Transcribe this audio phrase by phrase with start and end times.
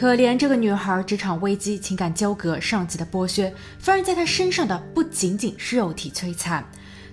[0.00, 6.64] 可怜这个女孩，职场危机、情感纠葛、上级的剥削，反而在她身上的不仅仅是肉体摧残，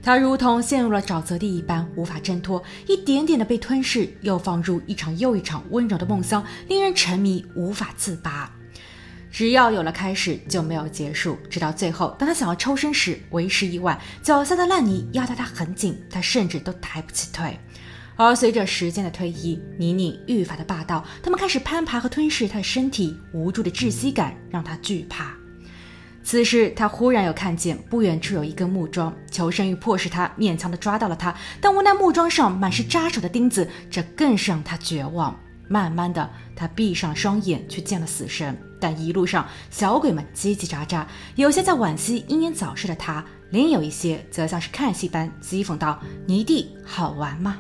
[0.01, 8.49] 她如同陷入了沼泽地一般，无法挣脱，一点点的被吞噬，又放入一场又一场温柔的梦乡，令人沉迷，无法自拔。
[9.29, 17.59] 只要有了开始，就没有结束，直到最后，当她想要抽身时，为时已晚，脚下的烂泥压得她很紧，她甚至都抬不起腿。
[18.17, 25.33] 而随着时间的推移，泥泞愈发的霸道，他们开始攀爬和吞噬他的身体，无助的窒息感让他惧怕。
[26.23, 35.39] 此时，他忽然有看见不远处有一根木桩，求生欲迫使他勉强的抓到了它，但无奈木桩上满是扎手的钉子，这更是让他绝望。
[35.69, 47.57] 慢慢的，他闭上双眼去见了死神，但一路上小鬼们叽叽喳喳，有些在惋惜英年早逝的他，另有一些则像是看戏般讥讽道：“泥地好玩吗？”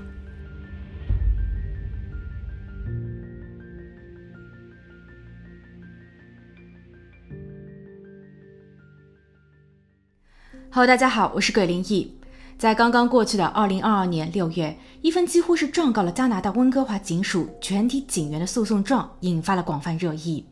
[10.77, 12.13] Hello，大家好，我是鬼灵异。
[12.55, 20.45] 在刚刚过去的二零二二年六月，一份几乎是状告了加拿大温哥华警署全体警员的诉讼状引发了广泛热议。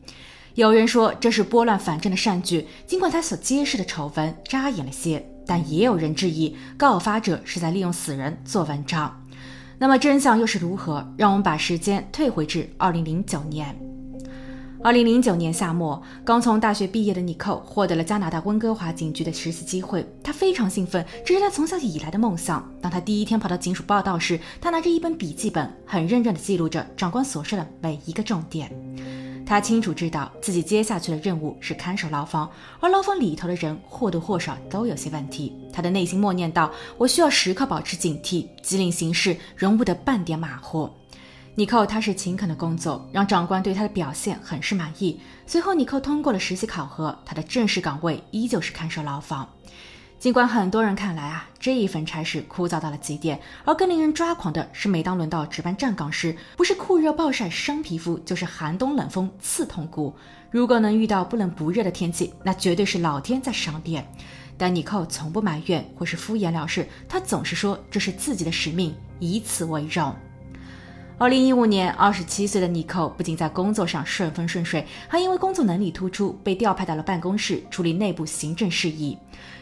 [0.56, 9.23] 有人说这是拨乱反正的善举，尽管他所揭示的丑闻扎眼了些，但也有人质疑告发者是在利用死人做文章。
[9.78, 11.08] 那么真相又是如何？
[11.16, 13.95] 让我们把时间退回至二零零九年。
[14.86, 22.64] 二零零九年夏末，刚从大学毕业的尼寇获得了加拿大温哥华警局的实习机会，他非常兴奋，这是他从小以来的梦想。
[22.80, 28.72] 当他第一天跑到警署报道时，他拿着一本笔记本，很认真地记录着长官所说的每一个重点。
[29.44, 32.47] 他清楚知道自己接下去的任务是看守牢房，
[32.80, 35.52] 而牢房里头的人或多或少都有些问题。
[35.73, 40.88] 他的内心默念道：“我需要时刻保持警惕，机灵行事，容不得半点马虎。”
[41.58, 45.17] 尼克他是勤恳的工作，让长官对他的表现很是满意。
[45.48, 49.48] 随后，尼克通过了实习考核，他的正式岗位依旧是看守牢房。
[50.20, 60.14] 尽管很多人看来啊，这一份差事枯燥到了极点，而更令人抓狂的是，每当轮到值班站岗时，不是酷热暴晒伤皮肤，就是寒冬冷风刺痛骨。
[60.52, 64.05] 如果能遇到不冷不热的天气，那绝对是老天在赏脸。
[64.58, 70.14] 但尼寇从不埋怨或是敷衍了事，他总是说这是自己的使命，以此为荣。
[71.17, 79.17] 二零一五年，二十七岁的尼寇不仅在工作上顺风顺水，还因为工作能力突出，被调派到了办公室处理内部行政事宜。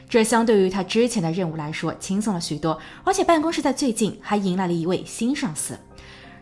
[0.09, 2.79] 这相对于他之前的任务来说，轻松了许多。
[3.03, 5.77] 而且办公室在最近还迎来了一位新上司，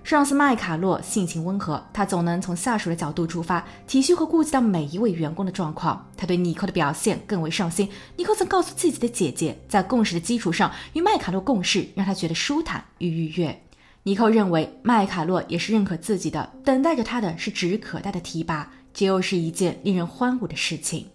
[0.01, 6.07] 上司麦卡洛性情温和，他总能从下属的角度出发，体恤和顾及到每一位员工的状况。
[6.15, 7.89] 他对尼寇的表现更为上心。
[8.15, 13.61] 尼寇曾告诉自己的姐姐，在共识的基础上与麦卡洛共事，让他觉得舒坦与愉悦。
[14.03, 21.05] 尼寇认为麦卡洛也是认可自己的，等待着他的是指日可待的提拔，这又是一件令人欢舞的事情。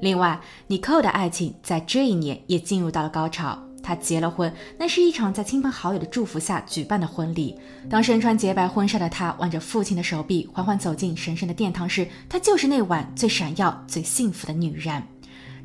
[0.00, 7.54] 另外，尼寇的爱情在这一年也进入到了高潮，他结了婚，那是一场在亲朋好友的祝福下举办的婚礼。
[7.90, 15.02] 当身穿洁白婚纱的他挽着父亲的手臂，缓缓走进神圣的殿堂时，她就是那晚最闪耀、最幸福的女人。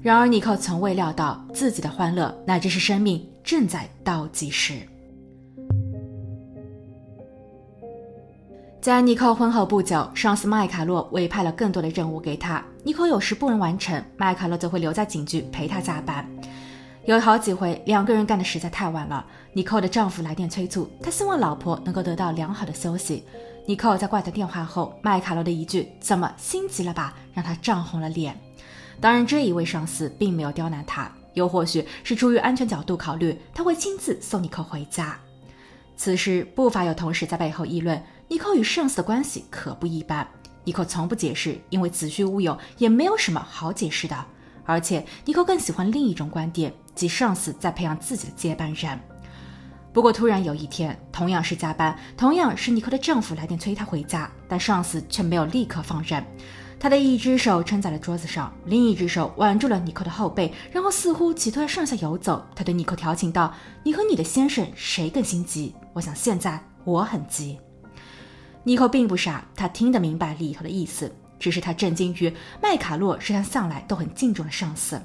[0.02, 4.82] 然而，尼寇从未料到自己的欢乐，乃至是生命正在倒计时。
[8.82, 12.66] 在尼寇婚后不久，上司麦卡洛委派了更多的任务给他。
[12.84, 16.28] 尼寇有时不能完成，麦卡洛则会留在警局陪他加班。
[17.06, 19.24] 有好几回，两个人干的实在太晚了。
[19.54, 23.24] 尼寇的丈夫来电催促，他希望老婆能够得到良好的休息。
[23.68, 28.36] 尼寇在挂断电话后，麦卡洛的一句“怎么心急了吧”让他涨红了脸。
[29.00, 35.16] 当然，这一位上司并没有刁难他，又或许是出于安全角度考虑，他会亲自送尼寇回家。
[35.96, 38.02] 此时，不乏有同事在背后议论。
[38.32, 40.26] 尼克与上司的关系可不一般。
[40.64, 44.16] 尼克从不解释，因为子虚乌有，也没有什么好解释的。
[44.64, 48.98] 而且，尼克更喜欢另一种观点，即上司在培养自己的接班人。
[49.92, 56.26] 不过，突然有一天，同样是加班，同样是尼克的丈夫来电催她回家，但上司却没有立刻放人。
[56.80, 62.42] 他的一只手撑在了桌子上，另一只手挽住了尼克的后背，然后似乎企图要上下游走。
[62.56, 63.54] 他对尼克调情道
[63.84, 65.76] ：“你和你的先生谁更心急？
[65.92, 67.60] 我想现在我很急。”
[68.64, 72.32] 尼克并不傻，他听得明白里头的意思，只是他震惊于
[72.62, 75.02] 麦卡洛是他向来都很敬重的上司，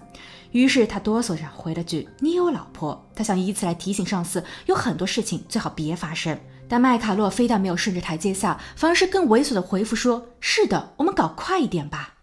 [0.53, 6.38] 于是他哆嗦着回了句：“你有老婆。”他想以此来提醒上司，有很多事情最好别发生。
[6.69, 12.14] 但麦卡洛非但没有顺着台阶下，反而是更猥琐的回复说：“是的，我们搞快一点吧。”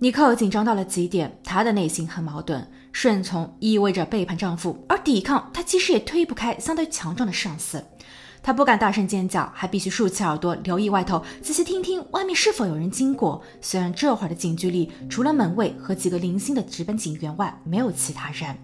[0.00, 7.82] 尼克紧张到了极点，她的内心很矛盾，顺从意味着背叛丈夫，而抵抗她其实也推不开相对强壮的上司。
[8.46, 13.42] 他不敢大声尖叫，还必须竖起耳朵，留意外头，仔细听听外面是否有人经过。
[13.60, 18.56] 虽然这会儿的警局里除了门卫和几个零星的值班警员外，没有其他人，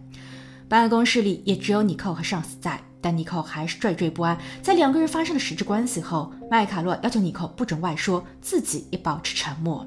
[0.69, 2.81] 办公室里也只有尼克和上司在。
[3.00, 4.38] 但尼克还是惴惴不安。
[4.62, 9.85] 在两个人发生了实质关系后，麦卡洛要求尼克不准外说，自己也保持沉默。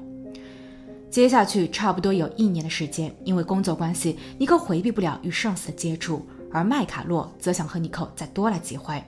[1.10, 9.02] 接下去差不多有一年的时间，因为工作关系，尼克回避不了与上司的接触，而麦卡洛则想和尼克再多来几回。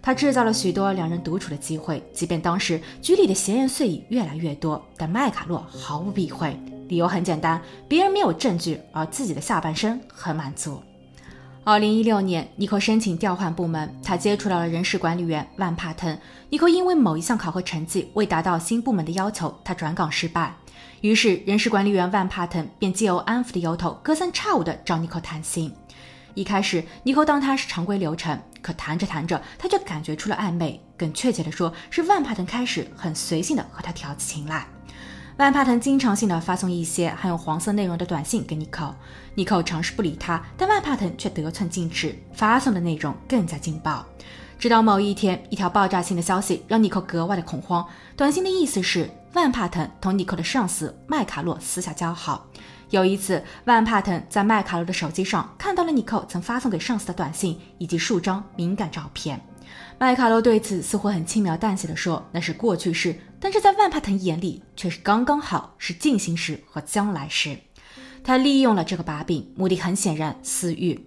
[0.00, 6.58] 他制造了许多两人独处的机会，即便当时局里的闲言碎语越来越多，但麦卡洛毫不避讳。
[6.88, 10.82] 理由很简单，别人没有证据，而自己的下半身很满足。
[11.64, 16.18] 二零一六年，尼克申请调换部门，他接触到了人事管理员万帕腾。
[16.48, 20.54] 尼克因为某一项考核成绩未达到新部门的要求，他转岗失败。
[21.02, 25.70] 于是，人事管理员万帕腾便借由安抚的由头，隔三差五的找尼克谈心。
[26.34, 30.80] 一开始，尼寇当他是常规流程，可谈着谈着，他就感觉出了暧昧。
[30.96, 34.66] 更确切的说，是万帕腾开始很随性的和他调起情来。
[35.36, 38.92] 万帕腾经常性的发送一些含有黄色内容的短信给尼寇，
[39.36, 44.04] 尼寇尝试不理他，但万帕腾却得寸进尺，发送的内容更加劲爆。
[44.58, 47.86] 直到某一天，一条爆炸性的消息让尼寇格外的恐慌。
[48.16, 52.48] 短信的意思是，万帕腾同尼寇的上司麦卡洛私下交好。
[52.90, 59.40] 有一次，万帕腾在麦卡洛的手机上看到了尼寇曾发送给上司的短信以及数张敏感照片。
[59.98, 67.56] 麦卡洛对此似乎很轻描淡写的说：“那是过去式。”但是在万帕腾眼里却是刚刚好，是进行时和将来时。
[68.24, 70.98] 他利用了这个把柄，目的很显然，私欲。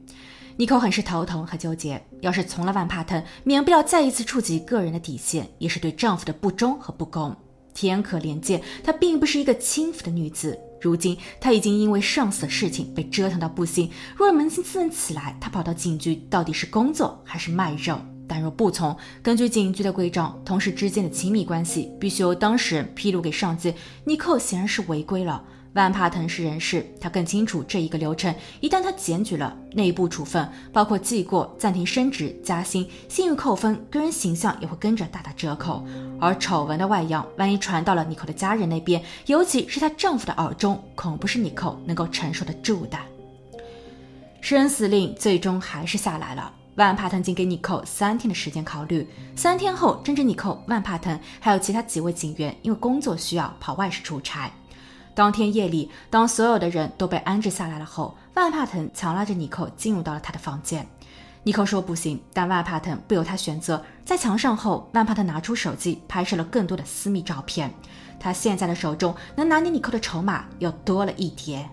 [0.58, 2.02] 尼寇很是头疼和纠结。
[2.22, 7.36] 要是从了万帕腾，免不了再一次触及个人的底线，也是对丈夫的不忠和不公。
[7.74, 10.60] 天可怜见，她并不是一个轻浮的女子。
[10.82, 13.90] 如今他已经因为上司的事情被折腾到不行。
[14.18, 18.00] 若扪心自问起来，他跑到警局到底是工作还是卖肉？
[18.28, 23.74] 但若不从，根据警局的规章，同事之间的亲密关系必须由当事人披露给上级。
[24.06, 25.44] 尼克显然是违规了。
[25.74, 28.34] 万帕腾是人事，他更清楚这一个流程。
[28.60, 35.86] 一旦他检举了，内部处分包括记过、暂停升职、加薪、信誉扣分，个人形象也会跟着大打折扣。
[36.20, 42.98] 而丑闻的外扬，万一传到了妮蔻的家人那边，尤其是她丈夫的耳中，恐不是妮蔻能够承受得住的。
[44.42, 46.54] 生死令最终还是下来了。
[46.76, 49.08] 万帕腾仅给妮蔻三天的时间考虑。
[49.38, 54.52] 三天后，正值妮蔻、万帕腾还有其他几位警员因为工作需要跑外市出差。
[55.14, 60.88] 当天夜里，当所有的人都被安置下来了后，万帕腾强拉着尼寇进入到了他的房间。
[61.44, 63.84] 尼寇说不行，但万帕腾不由他选择。
[64.06, 67.74] 在墙上后，万帕腾拿出手机拍摄了更多的私密照片。
[68.20, 71.68] 他现在的手中能拿捏尼寇的筹码又多了一叠。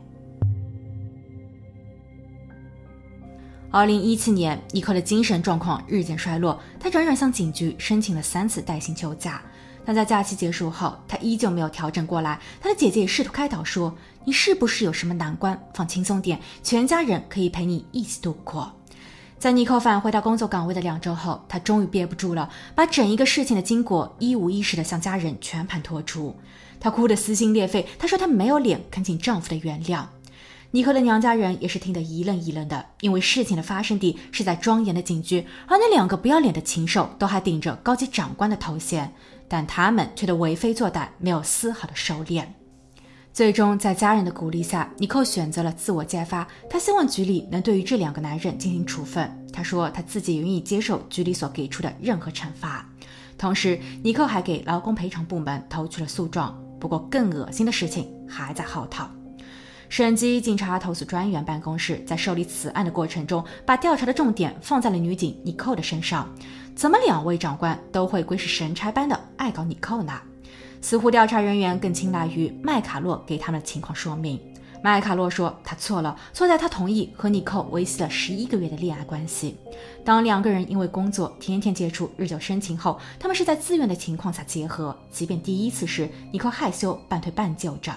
[3.70, 9.42] 二零一七年，尼寇的精神状况日渐衰落，他辗转向警局申请了三次带薪休假。
[9.88, 12.38] 但在假期结束后，他依旧没有调整过来。
[12.60, 13.96] 他的姐姐也试图开导说
[14.26, 15.58] ：“你是不是有什么难关？
[15.72, 18.70] 放轻松点，全家人可以陪你一起度过。”
[19.40, 26.36] 在尼寇返回到工作岗位的两周后，他终于憋不住了，把整一个事情的经过一五一十地向家人全盘托出。
[26.78, 30.04] 她哭得撕心裂肺，她说她没有脸恳请丈夫的原谅。
[30.70, 39.12] 尼克的娘家人也是听得一愣一愣的，因为事情的发生地是在庄严的警局，而那两个不要脸的禽兽都还顶着高级长官的头衔。
[39.50, 42.44] 但他们却都为非作歹，没有丝毫的收敛。
[43.32, 46.46] 最终，在家人的鼓励下，尼克选择了自我揭发。
[46.68, 49.30] 他希望局里能对于这两个男人进行处分。
[49.50, 52.86] 他说他自己愿意接受局里所给出的任何惩罚。
[53.38, 56.54] 同时，尼克还给劳工赔偿部门投去了诉状。
[56.78, 59.06] 不过，更恶心的事情还在后头。
[59.88, 66.28] 审计警察投诉专员办公室在受理此案的过程中，把调查的重点放在了女警尼寇的身上。
[66.76, 70.12] 怎么两位长官都会鬼使神差般的爱搞尼寇呢？
[70.80, 74.38] 似乎调查人员更青睐于麦卡洛给他们的情况说明。
[74.80, 79.56] 麦卡洛说他错了，错在他同意和尼寇维系了十一个月的恋爱关系。
[80.04, 84.96] 当两个人因为工作天天接触，日久生情后，他们是在自愿的情况下结合。
[85.10, 87.92] 即便第一次时尼寇害羞半推半就着。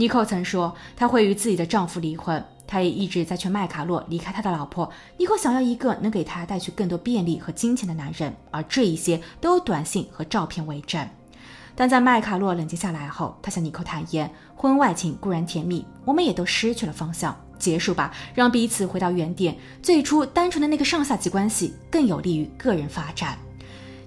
[0.00, 2.42] 妮蔻曾说她会与自己的丈夫离婚。
[2.66, 4.90] 她也一直在劝麦卡洛离开他的老婆。
[5.18, 11.06] 妮蔻想要一个能给她带去更多便利和金钱的男人，而这一些都有短信和照片为证。
[11.76, 19.54] 但在麦卡洛冷静下来后，他向妮蔻坦言：婚外情固然甜蜜，我们也都失去了方向，结束吧，让彼此回到原点。
[19.82, 23.38] 最初单纯的那个上下级关系更有利于个人发展。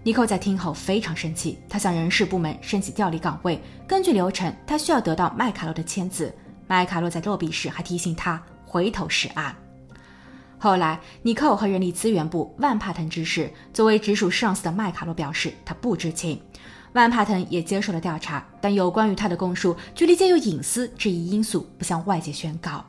[0.06, 3.58] 尼寇在听后非常生气，他向人事部门申请调离岗位。
[3.88, 6.36] 根据流程，他需要得到麦卡洛的签字。
[6.68, 8.42] 麦卡洛在落笔时还提醒他。
[8.66, 9.56] 回头是岸。
[10.58, 16.42] 后来，尼寇和人力资源部万帕腾之事作为直属上司的麦卡洛表示他不知情。
[16.92, 22.84] 万帕腾也接受了调查，但有关于他的供述，局里皆有隐私这一因素不向外界宣告。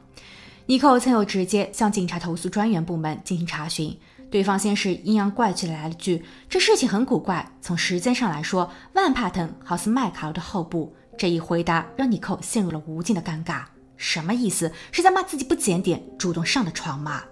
[0.66, 3.94] 尼寇曾有直接向警察投诉专员部门进行查询，
[4.35, 13.62] 对方先是阴阳怪气的来了句：“这事情很古怪，从时间上来说，万帕腾好似麦卡洛的后部。”这一回答让尼寇陷入了无尽的尴尬。
[13.97, 14.73] 什么意思？
[14.91, 17.23] 是在骂自己不检点，主动上的床吗？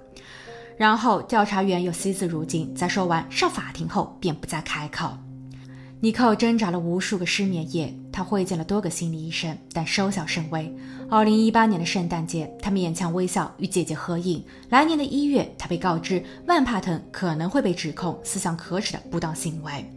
[0.76, 5.18] 然后调查员又惜字如金，在说完上法庭后便不再开口。
[6.02, 10.68] 尼寇挣扎了无数个失眠夜，他会见了多个心理医生，但收效甚微。
[11.08, 14.44] 二零一八年的圣诞节，他勉强微笑与姐姐合影。
[14.68, 19.88] 来年的一月，他被告知万帕腾可能会被指控思想可耻的不当行为。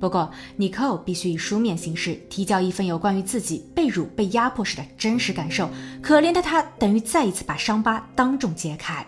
[0.00, 5.68] 不过，尼寇必须以书面形式提交一份有关于自己被辱、被压迫时的真实感受。
[6.00, 9.06] 可怜的他，等于再一次把伤疤当众揭开。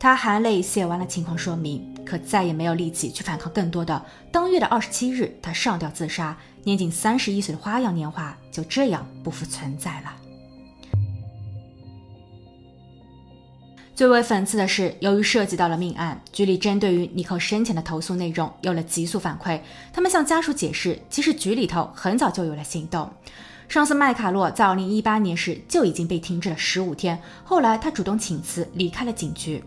[0.00, 4.00] 他含泪写完了情况说明，可再也没有力气去反抗更多的。
[4.30, 10.14] 当月的二十七日，他上吊自杀，年仅三十一岁的花样年华就这样不复存在了。
[13.94, 19.58] 最为讽刺的是，由于涉及到了命案，局里针对于尼克生前的投诉内容有了急速反馈。
[19.90, 23.10] 他们向家属解释，其实局里头很早就有了行动。
[23.68, 29.64] 上司麦卡洛在二零一八年时就已经被停职了十五天，后来他主动请辞离开了警局。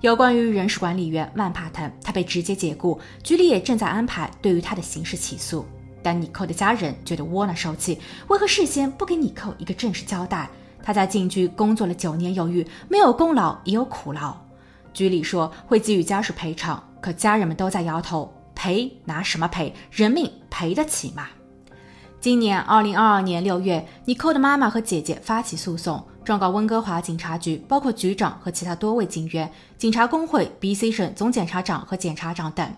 [0.00, 5.66] 有关于人事管理员万帕腾，他被直接解雇，局里也正在安排对于他的刑事起诉。
[6.00, 10.48] 但尼寇的家人觉得窝囊受气，为何事先不给尼寇一个正式交代？
[10.84, 14.36] 他在禁局工作了九年有余，没有功劳也有苦劳。
[14.94, 19.74] 局里说会给予家属赔偿，可家人们都在摇头，赔拿什么赔？
[19.90, 21.26] 人命赔得起吗？
[22.20, 29.48] 今年二零二二年六月，尼寇的妈妈和姐姐发起诉讼，状告温哥华警察局，包括局长和其他多位警员、
[29.78, 32.68] 警察工会、BC 省总检察长和检察长等，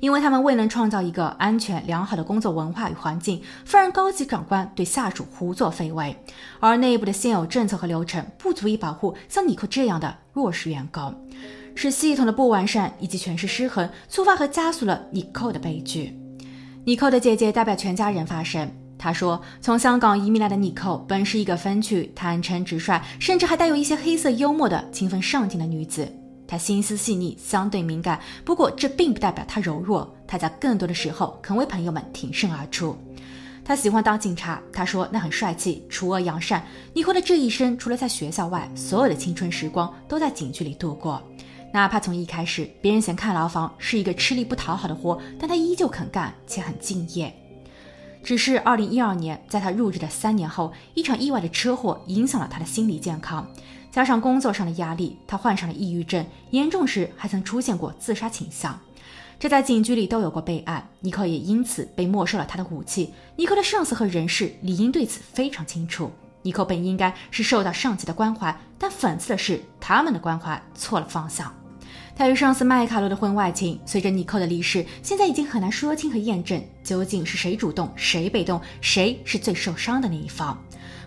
[0.00, 6.16] 因为他们未能创造一个安全良好的工作文化与环境，放任高级长官对下属胡作非为，
[6.58, 11.14] 而内部的现有政策和流程不足以保护像尼寇这样的弱势员工，
[11.74, 16.18] 是系统的不完善以及权势失衡，触发和加速了尼寇的悲剧。
[16.86, 18.66] 尼寇的姐姐代表全家人发声。
[19.06, 26.12] 他说：“从香港移民来的妮蔻本是一个风趣、坦诚、直率，甚至还带有一些黑色幽默的勤奋上进的女子。
[26.44, 28.18] 她心思细腻，相对敏感。
[28.44, 30.12] 不过，这并不代表她柔弱。
[30.26, 32.98] 她在更多的时候肯为朋友们挺身而出。
[33.64, 36.66] 她喜欢当警察，她说那很帅气，除恶扬善。
[36.92, 41.22] 妮蔻的这一生，除了在学校外，所有的青春时光都在警局里度过。
[41.72, 47.32] 哪怕从一开始，别人嫌看牢房是一个吃力不讨好的活，但他依旧肯干，且很敬业。”
[48.26, 53.48] 只是二零一二年，在他入职的三年后，一场意外的车祸影响了他的心理健康，
[53.92, 58.76] 加上工作上的压力，他患上了抑郁症，严重时还曾出现过自杀倾向。
[59.38, 63.14] 这在警局里都有过备案，尼克也因此被没收了他的武器。
[63.36, 66.10] 尼克的上司和人事理应对此非常清楚。
[66.42, 71.54] 尼克本应该是受到上级的关怀，但讽刺的是，他们的关怀错了方向。
[72.18, 80.58] 他与上司麦卡洛的婚外情，随着尼克的离世，现在已经很难说清和验证究竟是谁主动，谁被动，谁是最受伤的那一方。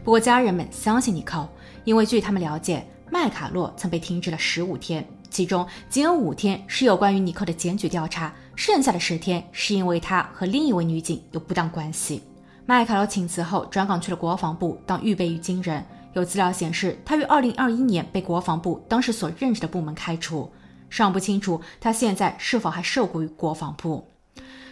[0.04, 1.50] 不过家人们相信尼克，
[1.84, 12.22] 因为据他们了解，麦卡洛曾被停职了十五天，其中仅有五天是有关于尼克的检举调查，剩下的十天是因为他和另一位女警有不当关系。
[12.68, 20.48] 麦卡洛请辞后转岗去了国防部当预备役军人，有资料显示，他于二零二一年被国防部当时所任职的部门开除。
[20.90, 24.08] 尚不清楚他现在是否还受雇于国防部。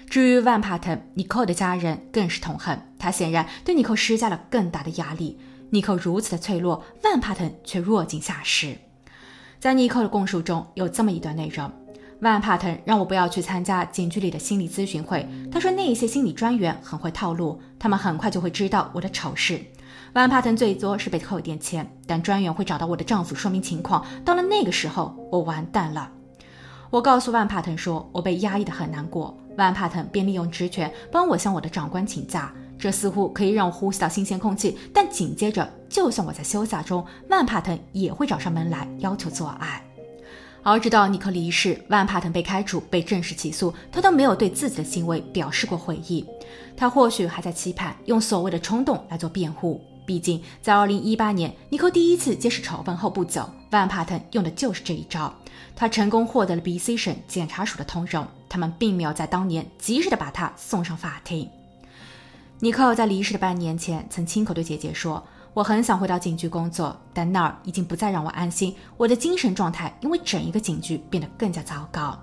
[0.09, 5.37] 至于万帕腾，尼寇的家人更是痛恨他，显然对尼寇施加了更大的压力。
[5.71, 8.77] 尼寇如此的脆弱，万帕腾却落井下石。
[9.59, 11.69] 在尼寇的供述中有这么一段内容：
[12.21, 19.59] 万帕腾让我不要去参加警局里的心理咨询会，他说那一些心理专员很会套路，他们很快就会知道我的丑事。
[20.13, 24.03] 万帕腾最多是被扣一点钱，但专员会找到我的丈夫说明情况。
[24.25, 26.09] 到了那个时候，我完蛋了。
[26.89, 29.37] 我告诉万帕腾说，我被压抑的很难过。
[29.57, 34.77] 万帕腾便利用职权帮我向我的长官请假，这似乎可以让我呼吸到新鲜空气。
[34.93, 39.83] 但紧接着，就算我在休假中，万帕腾也会找上门来要求做爱。
[40.63, 46.25] 而直到尼克离世，万帕腾被开除、被正式起诉，他都没有对自己的行为表示过悔意。
[46.75, 49.81] 他或许还在期盼用所谓的冲动来做辩护。
[50.07, 55.31] 毕竟，在2018年尼克第一次揭示丑闻后不久，万帕腾用的就是这一招。
[55.75, 61.47] 他成功获得了 BC 省检察署的通融，他们并没有在当年及时的把他送上法庭。
[62.59, 65.21] 尼克在离世的半年前曾亲口对姐姐说
[65.53, 68.73] ：“我很想回到警局工作，但那儿已经不再让我安心。
[68.95, 72.17] 我的精神状态因为整一个警局变得更加糟糕。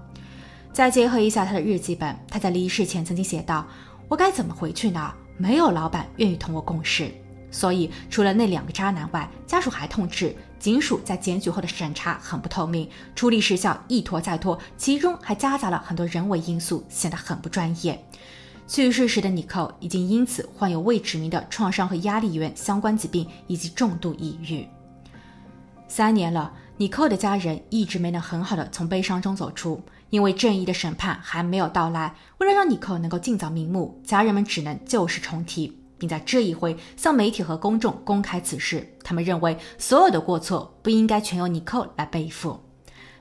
[0.72, 3.66] 再结合一下他的日记本，他在离世前曾经写道
[4.08, 5.12] ：“我该怎么回去呢？
[5.36, 7.12] 没有老板愿意同我共事。”
[7.54, 18.04] 所以，除了那两个渣男外，家属还痛斥警署在检举后的审查很不透明，处理时效一拖再拖，其中还夹杂了很多人为因素，显得很不专业。
[18.66, 24.66] 去世时的尼寇已经因此患有未指明的创伤和压力源相关疾病以及重度抑郁。
[25.86, 29.80] 三年了，尼寇的家人一直没能很好的从悲伤中走出，
[30.10, 32.16] 因为正义的审判还没有到来。
[32.38, 38.94] 为了让尼寇能够尽早瞑目，家人们只能旧事重提，并在这一回向媒体和公众公开此事。
[39.02, 42.60] 他们认为所有的过错不应该全由尼寇来背负。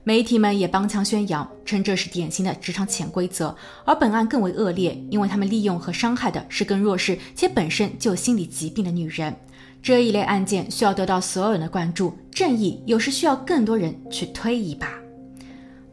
[0.06, 9.34] 媒体们也帮腔宣扬，称这是典型的职场潜规则，而本案更为恶劣，因为他们利用和伤害的是更弱势且本身就有心理疾病的女人。
[9.82, 14.94] 这一类案件需要得到所有人的关注，正义有时需要更多人去推一把。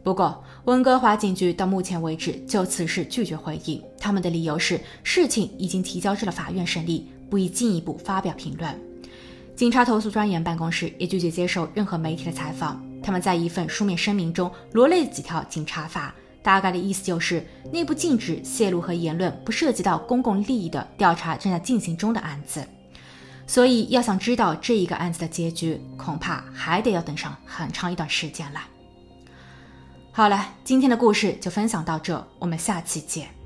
[0.03, 8.79] 不过，温哥华警局到目前为止就此事拒绝回应，他们的理由是事情已经提交至了法院审理，不宜进一步发表评论。
[9.55, 12.83] 警察投诉专员办公室也拒绝接受任何媒体的采访。
[13.01, 16.13] 他们在一份书面声明中罗列了几条警察法，
[16.43, 22.63] 大概的意思就是内部禁止泄露和言论不涉及到公共利益的调查正在进行中的案子。
[23.47, 28.61] 所以，要想知道这一个案子的结局，恐怕还得要等上很长一段时间了。
[30.13, 33.40] 好了，今天的故事就分享到这，我们下期见。